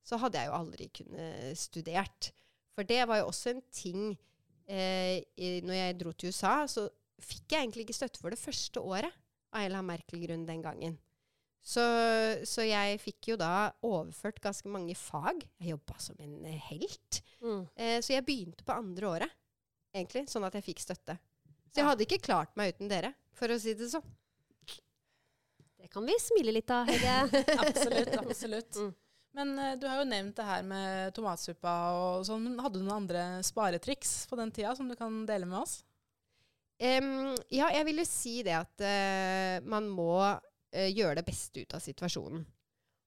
[0.06, 2.30] så hadde jeg jo aldri kunnet studert.
[2.76, 4.04] For det var jo også en ting
[4.72, 6.86] eh, i, Når jeg dro til USA, så
[7.20, 9.12] fikk jeg egentlig ikke støtte for det første året.
[9.52, 10.96] Av en eller annen merkelig grunn den gangen.
[11.66, 11.84] Så,
[12.46, 15.44] så jeg fikk jo da overført ganske mange fag.
[15.58, 17.22] Jeg jobba som en helt.
[17.42, 17.64] Mm.
[17.74, 19.38] Eh, så jeg begynte på andre året,
[19.96, 21.18] egentlig, sånn at jeg fikk støtte.
[21.76, 24.06] Så jeg hadde ikke klart meg uten dere, for å si det sånn.
[25.76, 27.42] Det kan vi smile litt av, Hege.
[27.66, 28.14] Absolutt.
[28.22, 28.78] absolutt.
[28.80, 28.94] Mm.
[29.36, 32.46] Men uh, du har jo nevnt det her med tomatsuppa og sånn.
[32.48, 35.82] Men hadde du noen andre sparetriks på den tida som du kan dele med oss?
[36.80, 41.76] Um, ja, jeg ville si det at uh, man må uh, gjøre det beste ut
[41.76, 42.48] av situasjonen.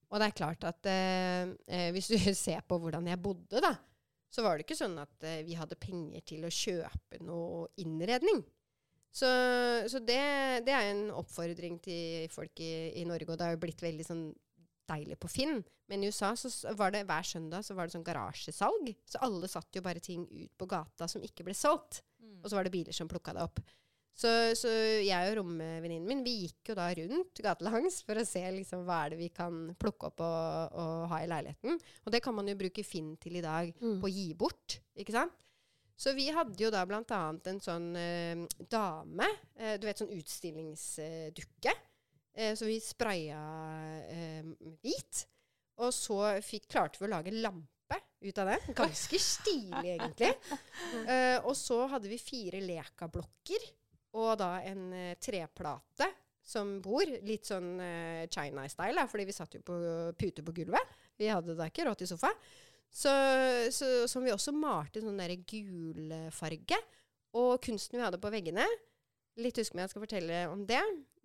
[0.08, 0.86] Og det er klart at
[1.92, 3.74] hvis du ser på hvordan jeg bodde, da,
[4.32, 8.40] så var det ikke sånn at vi hadde penger til å kjøpe noe innredning.
[9.14, 9.28] Så,
[9.88, 10.20] så det,
[10.66, 14.04] det er en oppfordring til folk i, i Norge, og det har jo blitt veldig
[14.06, 14.26] sånn
[14.88, 15.62] deilig på Finn.
[15.88, 18.92] Men i USA så var det hver søndag så var det sånn garasjesalg.
[19.08, 22.02] Så alle satt jo bare ting ut på gata som ikke ble solgt.
[22.44, 23.60] Og så var det biler som plukka det opp.
[24.18, 24.68] Så, så
[25.06, 29.04] jeg og romvenninnen min vi gikk jo da rundt gatelangs for å se liksom, hva
[29.06, 31.76] er det vi kan plukke opp og, og ha i leiligheten.
[32.04, 34.00] Og det kan man jo bruke Finn til i dag, Mm.
[34.02, 34.80] på å gi bort.
[34.98, 35.46] ikke sant?
[35.98, 39.26] Så vi hadde jo da blant annet en sånn eh, dame,
[39.58, 41.72] eh, du vet sånn utstillingsdukke.
[42.38, 43.40] Eh, så vi spraya
[44.06, 44.46] eh,
[44.78, 45.24] hvit.
[45.82, 48.60] Og så fikk, klarte vi å lage lampe ut av det.
[48.78, 50.34] Ganske stilig, egentlig.
[51.08, 53.64] Eh, og så hadde vi fire lekablokker
[54.16, 56.06] og da en eh, treplate
[56.48, 57.04] som bor.
[57.26, 57.74] Litt sånn
[58.32, 59.76] China-style, fordi vi satt jo på
[60.16, 60.94] pute på gulvet.
[61.20, 62.30] Vi hadde da ikke råd til sofa.
[62.90, 63.12] Så,
[63.74, 66.78] så, som vi også malte sånn der gul farge.
[67.36, 68.64] Og kunsten vi hadde på veggene
[69.38, 70.80] Litt husk meg jeg skal fortelle om det,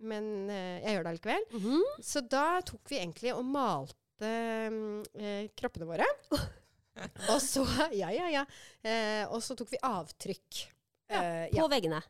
[0.06, 1.46] men eh, jeg gjør det allikevel.
[1.58, 1.86] Mhm.
[2.06, 4.30] Så da tok vi egentlig og malte
[4.70, 6.06] mm, eh, kroppene våre.
[7.34, 7.66] og så
[7.98, 8.44] Ja, ja, ja.
[8.86, 10.62] Eh, og så tok vi avtrykk.
[11.10, 11.68] Eh, På ja.
[11.74, 12.04] veggene.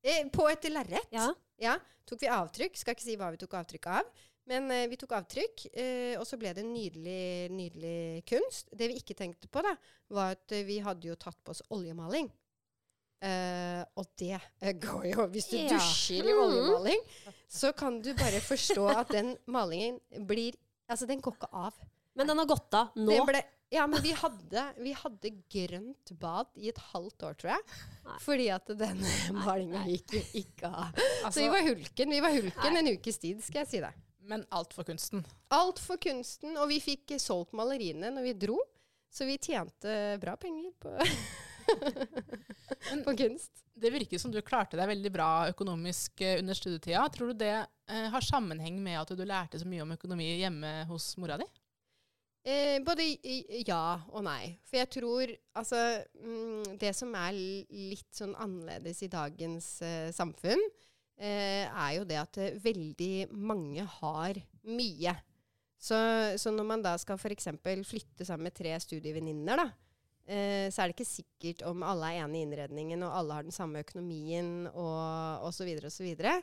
[0.00, 1.12] Eh, på et lerret.
[1.12, 1.28] Ja.
[1.60, 1.76] Ja,
[2.08, 2.80] tok vi avtrykk.
[2.80, 4.08] Skal ikke si hva vi tok avtrykk av.
[4.50, 8.72] Men eh, vi tok avtrykk, eh, og så ble det nydelig, nydelig kunst.
[8.74, 9.76] Det vi ikke tenkte på, da,
[10.10, 12.26] var at eh, vi hadde jo tatt på oss oljemaling.
[13.22, 15.76] Eh, og det eh, går jo Hvis du Ja.
[15.76, 17.04] dusjer i oljemaling,
[17.46, 20.58] så kan du bare forstå at den malingen blir
[20.90, 21.76] Altså, den går ikke av.
[22.18, 23.14] Men den har gått av nå.
[23.24, 23.38] Ble,
[23.72, 27.78] ja, men vi hadde, vi hadde grønt bad i et halvt år, tror jeg.
[28.04, 28.16] Nei.
[28.20, 29.00] Fordi at den
[29.38, 30.98] malinga gikk jo ikke av.
[30.98, 32.12] Så Altså, vi var hulken.
[32.12, 33.92] Vi var hulken en ukes tid, skal jeg si det.
[34.28, 35.24] Men alt for kunsten.
[35.54, 38.58] Alt for kunsten, og vi fikk solgt maleriene når vi dro.
[39.12, 40.94] Så vi tjente bra penger på,
[43.04, 43.52] på kunst.
[43.74, 47.02] Det virker som du klarte deg veldig bra økonomisk eh, under studietida.
[47.12, 50.72] Tror du det eh, har sammenheng med at du lærte så mye om økonomi hjemme
[50.88, 51.48] hos mora di?
[52.42, 53.06] Eh, både
[53.62, 54.56] ja og nei.
[54.66, 55.78] For jeg tror altså
[56.18, 60.62] mm, Det som er litt sånn annerledes i dagens eh, samfunn,
[61.20, 65.14] er jo det at eh, veldig mange har mye.
[65.82, 65.96] Så,
[66.38, 67.48] så når man da skal f.eks.
[67.88, 69.66] flytte sammen med tre studievenninner, da,
[70.26, 73.48] eh, så er det ikke sikkert om alle er enig i innredningen, og alle har
[73.48, 75.66] den samme økonomien, og osv.
[75.78, 75.90] osv.
[75.90, 76.36] Så, videre.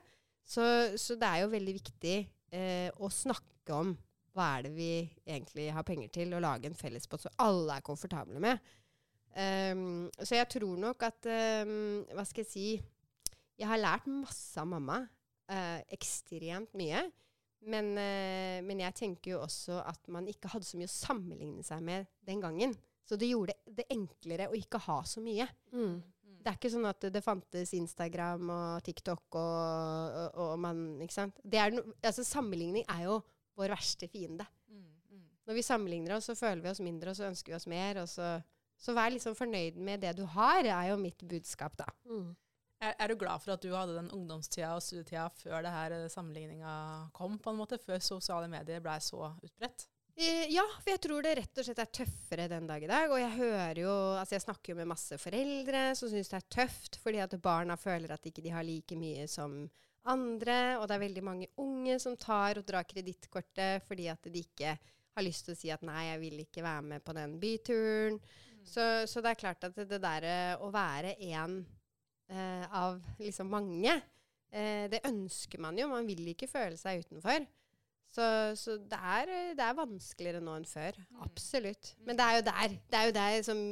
[0.43, 0.63] så
[0.97, 2.17] Så det er jo veldig viktig
[2.51, 3.95] eh, å snakke om
[4.35, 4.91] hva er det vi
[5.25, 8.59] egentlig har penger til, og lage en fellespott som alle er komfortable med.
[9.39, 12.63] Um, så jeg tror nok at um, Hva skal jeg si
[13.59, 15.01] Jeg har lært masse av mamma.
[15.49, 16.99] eh, ekstremt mye.
[17.65, 21.65] Men, eh, men jeg tenker jo også at man ikke hadde så mye å sammenligne
[21.65, 22.75] seg med den gangen.
[23.03, 25.47] Så det gjorde det enklere å ikke ha så mye.
[25.73, 25.97] Mm.
[26.39, 31.17] Det er ikke sånn at det fantes Instagram og TikTok og, og, og man Ikke
[31.17, 31.41] sant?
[31.43, 33.17] Det er no, altså, sammenligning er jo
[33.59, 34.45] vår verste fiende.
[35.49, 37.97] Når vi sammenligner oss, så føler vi oss mindre, og så ønsker vi oss mer.
[38.03, 38.35] Og så,
[38.77, 41.87] så vær liksom fornøyd med det du har, er jo mitt budskap, da.
[42.05, 42.35] Mm.
[42.79, 45.95] Er, er du glad for at du hadde den ungdomstida og studietida før det her
[45.97, 46.73] eh, sammenligninga
[47.15, 47.79] kom, på en måte?
[47.83, 49.89] Før sosiale medier blei så utbredt?
[50.19, 53.11] Eh, ja, for jeg tror det rett og slett er tøffere den dag i dag.
[53.11, 56.49] Og jeg hører jo Altså, jeg snakker jo med masse foreldre som syns det er
[56.55, 59.61] tøft fordi at barna føler at ikke de har like mye som
[60.07, 60.59] andre.
[60.79, 64.77] Og det er veldig mange unge som tar og drar kredittkortet fordi at de ikke
[65.19, 68.19] har lyst til å si at nei, jeg vil ikke være med på den byturen.
[68.19, 68.63] Mm.
[68.67, 71.61] Så, så, det er klart at det, det derre å være en
[72.29, 73.95] eh, av liksom mange,
[74.51, 75.89] eh, det ønsker man jo.
[75.91, 77.45] Man vil ikke føle seg utenfor.
[78.09, 78.25] Så,
[78.57, 80.97] så det, er, det, er, vanskeligere nå enn før.
[81.11, 81.21] Mm.
[81.27, 81.93] Absolutt.
[82.05, 83.63] Men det er jo der, det er jo der som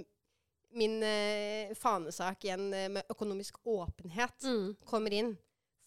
[0.77, 4.65] min eh, fanesak igjen eh, med økonomisk åpenhet mm.
[4.85, 5.33] kommer inn.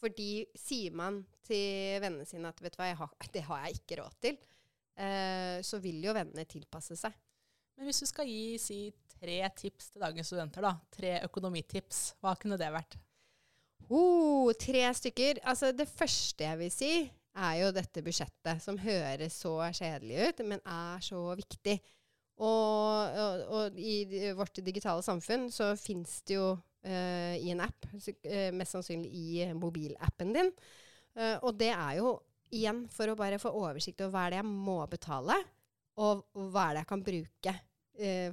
[0.01, 4.01] Fordi sier man til vennene sine at vet du hva, har, det har jeg ikke
[4.01, 4.39] råd til,
[4.97, 7.15] eh, så vil jo vennene tilpasse seg.
[7.77, 8.81] Men hvis du skal gi si,
[9.21, 12.97] tre tips til dagens studenter, da, tre økonomitips, hva kunne det vært?
[13.91, 15.43] Oh, tre stykker.
[15.51, 16.93] Altså, det første jeg vil si,
[17.41, 21.77] er jo dette budsjettet, som høres så kjedelig ut, men er så viktig.
[22.41, 27.91] Og, og, og i vårt digitale samfunn så fins det jo uh, i en app,
[27.93, 30.53] uh, mest sannsynlig i mobilappen din.
[31.19, 32.15] Uh, og det er jo
[32.55, 35.37] igjen for å bare få oversikt over hva er det jeg må betale,
[36.01, 37.55] og hva er det jeg kan bruke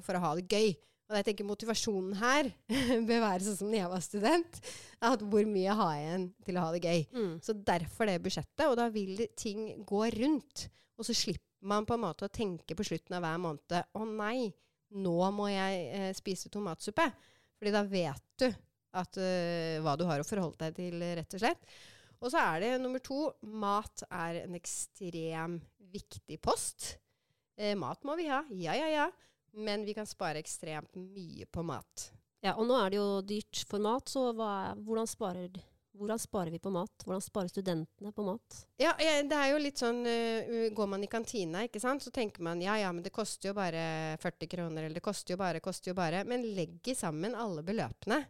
[0.05, 0.75] for å ha det gøy.
[1.07, 2.49] Og jeg tenker motivasjonen her
[3.07, 4.59] bør være sånn som da jeg var student.
[5.07, 7.03] At hvor mye har jeg igjen til å ha det gøy?
[7.15, 7.33] Mm.
[7.43, 8.65] Så derfor det budsjettet.
[8.67, 10.67] Og da vil ting gå rundt.
[10.99, 14.07] Og så slipper man på en måte å tenke på slutten av hver måned Å
[14.09, 14.49] nei,
[14.99, 17.07] nå må jeg eh, spise tomatsuppe.
[17.57, 18.47] Fordi da vet du
[18.97, 21.71] at, uh, hva du har å forholde deg til, rett og slett.
[22.17, 25.59] Og så er det nummer to mat er en ekstrem
[25.93, 26.95] viktig post.
[27.57, 28.43] Eh, mat må vi ha.
[28.57, 29.07] Ja, ja, ja.
[29.53, 32.11] Men vi kan spare ekstremt mye på mat.
[32.43, 35.57] Ja, og nå er det jo dyrt for mat, så hva, hvordan, sparer,
[35.97, 37.05] hvordan, sparer, vi på mat?
[37.05, 38.59] Hvordan sparer studentene på mat?
[38.81, 42.45] Ja, det er jo litt sånn uh, Går man i kantina, ikke sant, så tenker
[42.45, 45.63] man ja ja, men det koster jo bare 40 kroner, eller det koster jo bare,
[45.63, 46.23] koster jo bare.
[46.29, 48.21] Men legg sammen alle beløpene,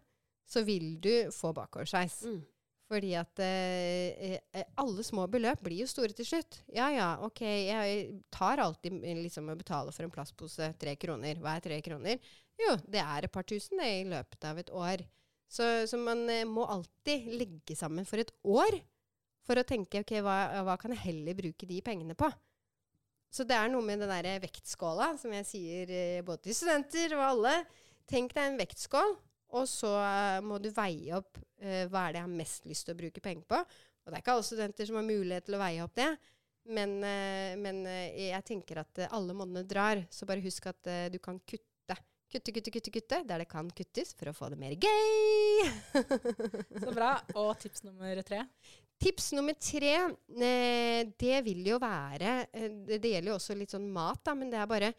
[0.47, 2.21] så vil du få bakoversveis.
[2.32, 2.39] Mm.
[2.88, 6.62] Fordi at eh, eh, alle små beløp blir jo store til slutt.
[6.71, 11.41] Ja ja, ok, jeg tar alltid liksom å betale for en plastpose tre kroner.
[11.43, 12.21] Hva er tre kroner?
[12.58, 15.04] Jo, det er et par tusen det i løpet av et år.
[15.52, 18.80] Så, så man eh, må alltid legge sammen for et år
[19.47, 22.28] for å tenke ok, hva, hva, kan jeg heller bruke de pengene på?
[23.32, 27.15] Så det er noe med den der vektskåla, som jeg sier eh, både til studenter
[27.19, 27.56] og alle.
[28.08, 29.17] Tenk deg en vektskål,
[29.56, 32.88] og så uh, må du veie opp eh, hva er det jeg har mest lyst
[32.88, 33.60] til å bruke penger på.
[34.04, 36.10] Og det er ikke alle studenter som har mulighet til å veie opp det.
[36.68, 41.40] Men, eh, men jeg tenker at alle månedene drar, så bare husk at du kan
[41.40, 41.64] kutte.
[42.28, 45.70] Kutte, kutte, kutte, kutte der det kan kuttes for å få det mer gøy.
[46.84, 47.14] så bra.
[47.40, 48.42] Og tips nummer tre?
[49.00, 49.94] Tips nummer tre,
[51.22, 54.68] det vil jo være Det gjelder jo også litt sånn mat, da, men det er
[54.68, 54.92] bare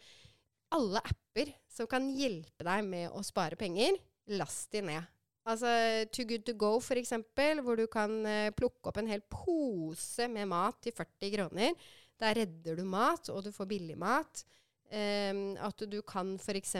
[0.73, 3.99] alle apper som kan hjelpe deg med å spare penger
[4.37, 5.07] last de ned.
[5.49, 5.69] Altså
[6.13, 10.27] Too Good To Go, for eksempel, hvor du kan uh, plukke opp en hel pose
[10.29, 11.91] med mat til 40 kroner.
[12.19, 14.43] Der redder du mat, og du får billig mat.
[14.89, 16.75] Um, at du kan f.eks.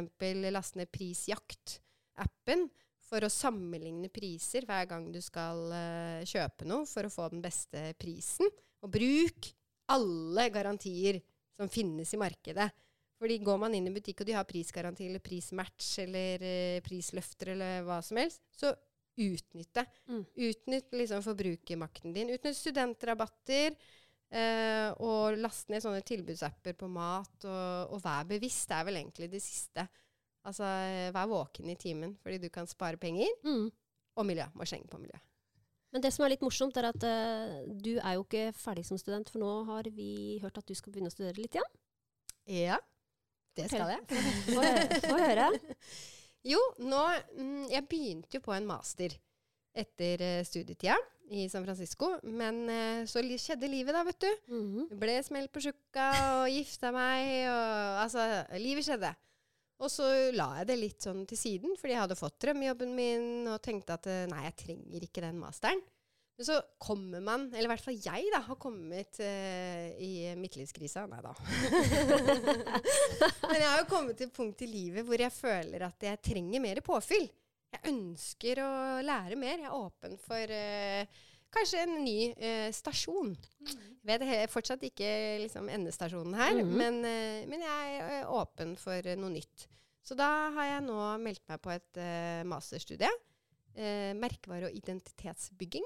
[0.50, 2.68] laste ned Prisjakt-appen
[3.10, 7.42] for å sammenligne priser hver gang du skal uh, kjøpe noe, for å få den
[7.46, 8.50] beste prisen.
[8.84, 9.50] Og bruk
[9.90, 11.24] alle garantier
[11.58, 12.70] som finnes i markedet.
[13.20, 17.54] Fordi går man inn i butikk, og de har prisgaranti eller prismatch eller uh, prisløfter
[17.56, 18.72] eller hva som helst, så
[19.20, 19.86] utnytt det.
[20.08, 20.22] Mm.
[20.48, 22.32] Utnytt liksom forbrukermakten din.
[22.36, 23.76] Utnytt studentrabatter.
[24.30, 28.70] Uh, og last ned sånne tilbudsapper på mat, og, og vær bevisst.
[28.70, 29.88] Det er vel egentlig det siste.
[30.48, 30.70] Altså,
[31.12, 33.32] vær våken i timen, fordi du kan spare penger.
[33.44, 33.68] Mm.
[34.20, 34.46] Og miljø.
[34.56, 35.20] Må skjenge på miljø.
[35.90, 39.00] Men det som er litt morsomt, er at uh, du er jo ikke ferdig som
[39.02, 41.76] student, for nå har vi hørt at du skal begynne å studere litt igjen.
[42.50, 42.80] Ja.
[43.60, 45.02] Det skal jeg.
[45.10, 45.52] Få høre.
[46.48, 47.00] Jo, nå
[47.36, 49.12] mm, Jeg begynte jo på en master
[49.76, 50.95] etter uh, studietida
[51.30, 52.13] i San Francisco.
[52.24, 54.30] Men uh, så skjedde livet, da, vet du.
[54.48, 55.00] Mm -hmm.
[55.00, 56.08] Ble smell på sjukka
[56.41, 57.48] og gifta meg.
[57.52, 59.13] Og, altså, livet skjedde.
[59.80, 63.48] Og så la jeg det litt sånn til siden, fordi jeg hadde fått drømmejobben min
[63.48, 65.82] og tenkte at uh, nei, jeg trenger ikke den masteren.
[66.39, 71.02] Men så kommer man, eller i hvert fall jeg, da, har kommet uh, i midtlivskrisa.
[71.12, 71.34] Nei da.
[73.49, 76.21] Men jeg har jo kommet til et punkt i livet hvor jeg føler at jeg
[76.30, 77.28] trenger mer påfyll.
[77.75, 78.69] Jeg ønsker å
[79.04, 79.60] lære mer.
[79.60, 83.36] Jeg er åpen for uh, kanskje en ny uh, stasjon.
[83.36, 83.86] Mm.
[84.08, 85.12] Jeg vet fortsatt ikke
[85.43, 86.71] liksom, endestasjonen her, mm.
[86.71, 87.04] men,
[87.52, 89.67] men, jeg er åpen for noe nytt.
[90.08, 92.06] Så da har jeg nå meldt meg på et
[92.47, 93.12] masterstudie.
[94.15, 95.84] merkevare- og identitetsbygging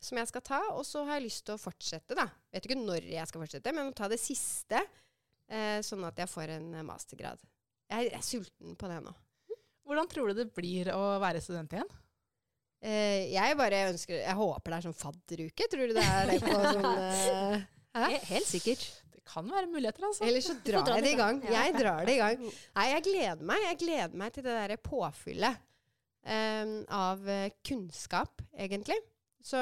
[0.00, 0.60] som jeg skal ta.
[0.74, 2.26] Og så har jeg lyst til å fortsette, da.
[2.52, 6.30] Vet ikke når jeg skal fortsette, men å ta det siste eh, sånn at jeg
[6.30, 7.42] får en eh, mastergrad.
[7.90, 9.14] Jeg er sulten på det nå.
[9.90, 11.88] Hvordan tror du det blir å være student igjen?
[12.80, 15.68] Eh, jeg bare ønsker Jeg håper det er sånn fadderuke.
[15.72, 18.86] Tror du det er det på sånn eh, Helt sikkert.
[19.10, 20.24] Det kan være muligheter, altså.
[20.28, 21.42] Eller så drar dra jeg det i gang.
[21.44, 21.56] Ja.
[21.58, 22.46] Jeg drar det i gang.
[22.78, 23.66] Nei, jeg gleder meg.
[23.66, 25.66] Jeg gleder meg til det derre påfyllet
[26.24, 28.96] um, av eh, kunnskap, egentlig.
[29.40, 29.60] Så,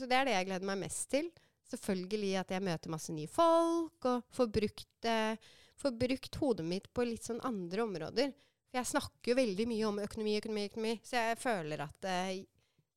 [0.00, 1.30] så det er det jeg gleder meg mest til.
[1.68, 6.88] Selvfølgelig at jeg møter masse nye folk, og får brukt, eh, får brukt hodet mitt
[6.96, 8.32] på litt sånn andre områder.
[8.68, 12.38] For jeg snakker jo veldig mye om økonomi, økonomi, økonomi, så jeg føler at eh,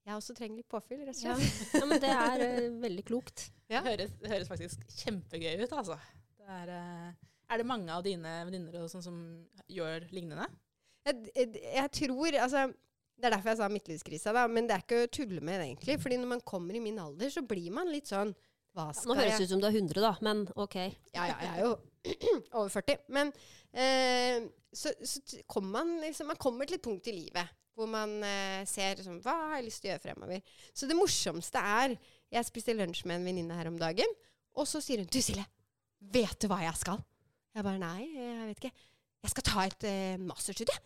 [0.02, 1.60] jeg også trenger litt påfyll, rett og slett.
[1.78, 3.46] ja, men det er eh, veldig klokt.
[3.70, 3.84] Ja.
[3.84, 6.00] Det, høres, det høres faktisk kjempegøy ut, altså.
[6.42, 7.12] Det er, eh,
[7.54, 9.20] er det mange av dine venninner sånn som
[9.72, 10.48] gjør lignende?
[11.08, 12.66] Jeg, jeg, jeg tror Altså,
[13.22, 14.48] det er derfor jeg sa midtlivskrisa, da.
[14.50, 16.00] Men det er ikke å tulle med egentlig.
[16.02, 18.34] Fordi når man kommer i min alder, så blir man litt sånn
[18.74, 20.78] Hva Nå skal høres jeg det ut som du er 100, da, men OK.
[21.14, 21.72] Ja, ja, jeg er jo
[22.58, 23.02] over 40.
[23.14, 23.34] Men
[23.78, 28.18] eh, så, så kommer man liksom Man kommer til et punkt i livet hvor man
[28.28, 30.58] eh, ser liksom, Hva har jeg lyst til å gjøre fremover?
[30.76, 31.96] Så det morsomste er
[32.32, 34.18] Jeg spiste lunsj med en venninne her om dagen,
[34.56, 35.46] og så sier hun Du, Silje,
[36.14, 37.00] vet du hva jeg skal?
[37.56, 38.88] Jeg bare Nei, jeg vet ikke.
[39.22, 40.78] Jeg skal ta et eh, masterstudie.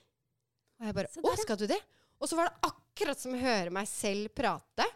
[0.82, 1.82] Og jeg bare Å, skal du det?
[2.20, 4.88] Og så var det akkurat som å høre meg selv prate.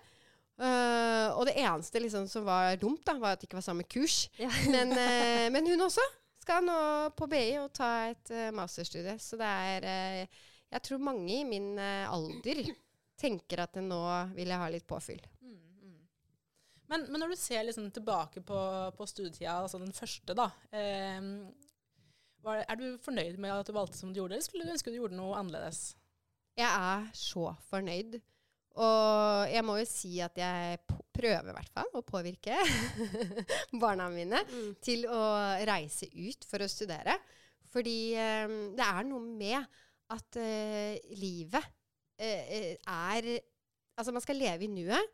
[0.59, 3.85] Uh, og det eneste liksom som var dumt, da, var at det ikke var samme
[3.87, 4.25] kurs.
[4.39, 4.51] Ja.
[4.73, 6.03] Men, uh, men hun også
[6.43, 6.75] skal nå
[7.15, 9.15] på BI og ta et uh, masterstudie.
[9.23, 9.87] Så det er
[10.69, 12.59] Jeg tror mange i min alder
[13.19, 14.01] tenker at nå
[14.35, 15.21] vil jeg ha litt påfyll.
[16.89, 18.59] Men, men når du ser liksom tilbake på,
[18.97, 20.47] på studietida, altså den første, da
[22.41, 24.93] var, Er du fornøyd med at du valgte som du gjorde, eller skulle du ønske
[24.93, 25.93] du gjorde noe annerledes?
[26.59, 28.19] Jeg er så fornøyd.
[28.79, 30.77] Og jeg må jo si at jeg
[31.15, 32.55] prøver i hvert fall å påvirke
[33.81, 34.69] barna mine Mm.
[34.83, 35.21] til å
[35.67, 37.17] reise ut for å studere.
[37.73, 39.65] Fordi eh, det er noe med
[40.09, 41.65] at eh, livet
[42.17, 43.35] eh, eh, er
[43.99, 45.09] Altså, man skal leve i nuet.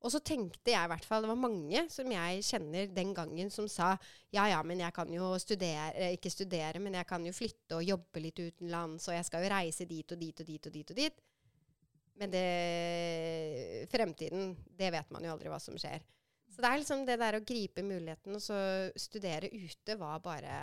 [0.00, 3.50] Og så tenkte jeg i hvert fall Det var mange som jeg kjenner den gangen
[3.52, 3.90] som sa
[4.32, 7.76] ja, ja, men jeg kan jo studere eh, Ikke studere, men jeg kan jo flytte
[7.76, 10.76] og jobbe litt utenlands, og jeg skal jo reise dit og dit og dit og
[10.78, 11.20] dit og dit.
[12.20, 12.46] Men det
[13.92, 16.02] Fremtiden, det vet man jo aldri hva som skjer.
[16.50, 18.56] Så det er liksom det der å gripe muligheten og så
[18.98, 20.54] studere ute var bare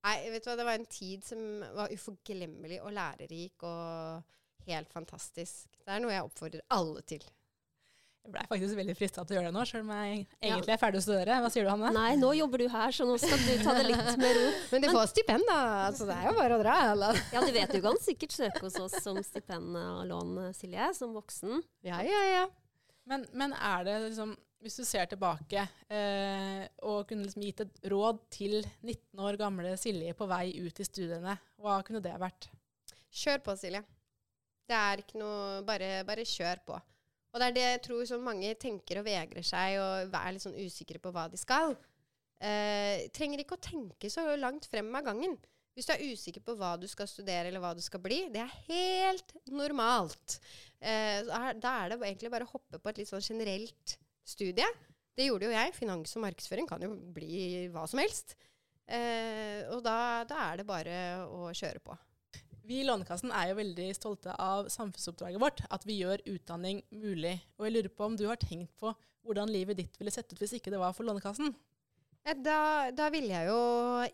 [0.00, 1.40] Nei, vet du hva, det var en tid som
[1.76, 5.74] var uforglemmelig og lærerik og helt fantastisk.
[5.76, 7.26] Det er noe jeg oppfordrer alle til.
[8.20, 10.80] Jeg blei faktisk veldig frista til å gjøre det nå, sjøl om jeg egentlig er
[10.82, 11.38] ferdig å studere.
[11.40, 11.92] Hva sier du, Hanne?
[11.96, 14.42] Nei, nå jobber du her, så nå skal du ta det litt med ro.
[14.74, 15.56] Men du får stipend, da.
[15.86, 16.74] Altså, det er jo bare å dra.
[16.92, 17.22] Eller?
[17.32, 21.16] Ja, du vet du kan sikkert søke hos oss som stipend og lån, Silje, som
[21.16, 21.64] voksen.
[21.88, 22.44] Ja, ja, ja.
[23.08, 27.78] Men, men er det liksom Hvis du ser tilbake eh, og kunne liksom gitt et
[27.90, 32.50] råd til 19 år gamle Silje på vei ut i studiene, hva kunne det vært?
[33.08, 33.80] Kjør på, Silje.
[34.68, 36.76] Det er ikke noe Bare, bare kjør på.
[37.30, 40.44] Og det er det jeg tror så mange tenker og vegrer seg og er litt
[40.44, 41.76] sånn usikre på hva de skal.
[42.40, 45.36] Eh, trenger ikke å tenke så langt frem av gangen.
[45.76, 48.42] Hvis du er usikker på hva du skal studere eller hva du skal bli, det
[48.42, 50.40] er helt normalt.
[50.82, 54.66] Eh, da er det egentlig bare å hoppe på et litt sånn generelt studie.
[55.16, 55.74] Det gjorde jo jeg.
[55.76, 58.34] Finans og markedsføring kan jo bli hva som helst.
[58.90, 60.94] Eh, og da, da er det bare
[61.30, 61.94] å kjøre på.
[62.70, 67.32] Vi i Lånekassen er jo veldig stolte av samfunnsoppdraget vårt, at vi gjør utdanning mulig.
[67.58, 68.92] Og jeg lurer på om du har tenkt på
[69.26, 71.50] hvordan livet ditt ville sett ut hvis ikke det var for Lånekassen?
[72.38, 73.56] Da, da ville jeg jo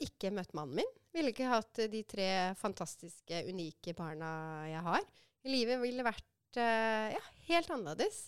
[0.07, 0.89] ikke møtt mannen min.
[1.13, 4.31] Ville ikke hatt de tre fantastiske, unike barna
[4.71, 5.05] jeg har.
[5.53, 8.23] Livet ville vært eh, ja, helt annerledes.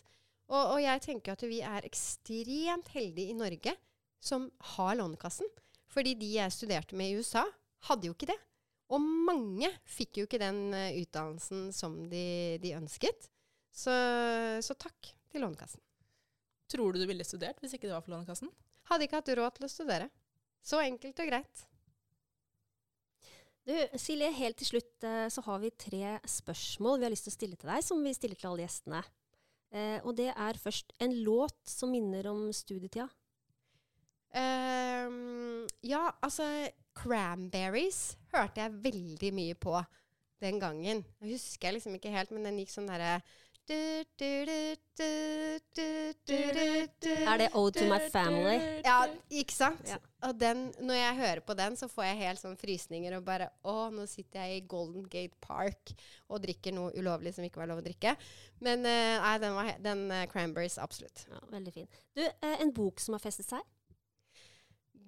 [0.52, 3.72] Og, og jeg tenker at vi er ekstremt heldige i Norge
[4.20, 5.48] som har Lånekassen.
[5.88, 7.46] Fordi de jeg studerte med i USA,
[7.88, 8.38] hadde jo ikke det.
[8.88, 13.28] Og mange fikk jo ikke den eh, utdannelsen som de, de ønsket.
[13.68, 13.92] Så,
[14.64, 15.82] så takk til Lånekassen.
[16.68, 18.50] Tror du du ville studert hvis ikke det var for Lånekassen?
[18.88, 20.08] Hadde ikke hatt råd til å studere.
[20.64, 21.64] Så enkelt og greit.
[23.68, 27.34] Du, Silje, helt til slutt eh, så har vi tre spørsmål vi har lyst til
[27.34, 29.02] å stille til deg, som vi stiller til alle gjestene.
[29.76, 33.10] Eh, og det er først en låt som minner om studietida.
[34.36, 36.44] Ehm, ja, altså
[36.98, 38.00] Cranberries
[38.34, 39.74] hørte jeg veldig mye på
[40.42, 41.04] den gangen.
[41.22, 43.20] Jeg husker liksom ikke helt, men den gikk sånn derre
[43.68, 44.06] Er
[47.36, 48.80] det Ode to my family?
[48.80, 49.84] Ja, ikke sant?
[49.90, 49.98] Ja.
[50.24, 53.50] Og den, når jeg hører på den, så får jeg helt sånn frysninger og bare
[53.68, 55.92] Å, nå sitter jeg i Golden Gate Park
[56.32, 58.16] og drikker noe ulovlig som ikke var lov å drikke.
[58.64, 61.26] Men eh, nei, den, var, den uh, Cranberries, absolutt.
[61.28, 61.88] Ja, veldig fin.
[62.16, 63.62] Du, eh, en bok som har festet seg?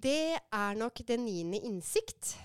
[0.01, 2.35] Det er nok Den niende innsikt.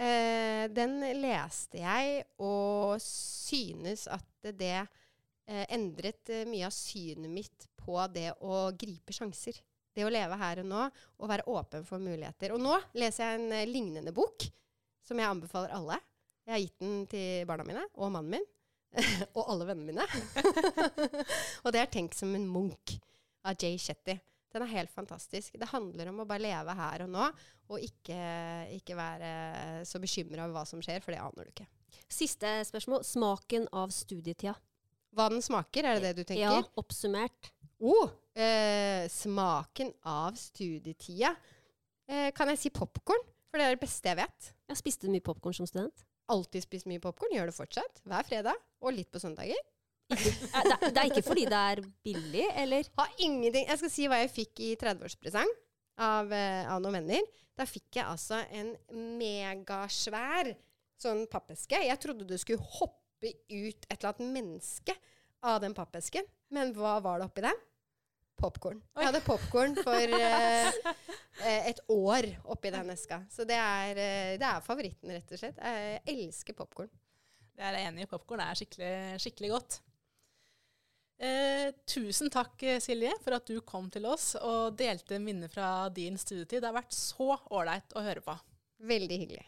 [0.00, 7.66] Eh, den leste jeg og synes at det eh, endret eh, mye av synet mitt
[7.76, 9.58] på det å gripe sjanser.
[9.92, 12.54] Det å leve her og nå og være åpen for muligheter.
[12.56, 14.48] Og nå leser jeg en eh, lignende bok
[15.04, 16.00] som jeg anbefaler alle.
[16.46, 18.48] Jeg har gitt den til barna mine og mannen min.
[19.36, 20.08] og alle vennene mine.
[21.64, 22.96] og det er 'Tenk som en Munch'
[23.44, 24.16] av Jay Shetty.
[24.50, 25.54] Den er helt fantastisk.
[25.60, 27.26] Det handler om å bare leve her og nå,
[27.70, 28.18] og ikke,
[28.74, 29.30] ikke være
[29.86, 31.68] så bekymra over hva som skjer, for det aner du ikke.
[32.10, 33.04] Siste spørsmål.
[33.06, 34.56] Smaken av studietida.
[35.14, 36.42] Hva den smaker, er det det du tenker?
[36.42, 37.50] Ja, oppsummert.
[37.82, 41.32] Oh, eh, smaken av studietida.
[42.10, 43.22] Eh, kan jeg si popkorn?
[43.50, 44.52] For det er det beste jeg vet.
[44.70, 46.04] Jeg spiste mye popkorn som student.
[46.30, 47.32] Alltid spist mye popkorn.
[47.34, 48.02] Gjør det fortsatt.
[48.06, 48.58] Hver fredag.
[48.82, 49.58] Og litt på søndager.
[50.10, 52.88] Eh, det, det er ikke fordi det er billig, eller?
[52.98, 55.52] Har ingenting Jeg skal si hva jeg fikk i 30-årspresang
[56.00, 57.26] av, eh, av noen venner.
[57.58, 58.72] Da fikk jeg altså en
[59.20, 60.54] megasvær
[61.00, 61.80] sånn pappeske.
[61.86, 64.94] Jeg trodde det skulle hoppe ut et eller annet menneske
[65.46, 66.26] av den pappesken.
[66.50, 67.66] Men hva var det oppi den?
[68.40, 68.78] Popkorn.
[68.96, 70.70] Jeg hadde popkorn for eh,
[71.44, 73.20] eh, et år oppi den eska.
[73.30, 74.00] Så det er,
[74.40, 75.60] det er favoritten, rett og slett.
[75.60, 76.88] Jeg elsker popkorn.
[77.52, 78.08] Det er jeg enig i.
[78.08, 79.80] Popkorn er skikkelig, skikkelig godt.
[81.20, 86.16] Eh, tusen takk, Silje, for at du kom til oss og delte minner fra din
[86.16, 86.62] studietid.
[86.62, 88.36] Det har vært så ålreit å høre på.
[88.88, 89.44] Veldig hyggelig.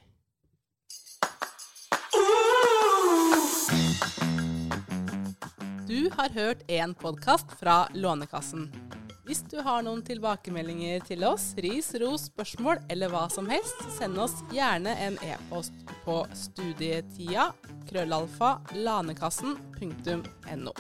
[5.89, 8.69] Du har hørt en podkast fra Lånekassen.
[9.25, 14.19] Hvis du har noen tilbakemeldinger til oss, ris, ros, spørsmål eller hva som helst, send
[14.21, 15.73] oss gjerne en e-post
[16.05, 17.49] på studietida
[17.89, 20.75] krøllalfa lanekassen.no.